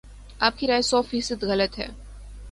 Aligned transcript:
آپ 0.39 0.57
کی 0.57 0.67
رائے 0.67 0.81
سو 0.81 1.01
فیصد 1.01 1.43
غلط 1.43 1.77
ہے 1.79 1.87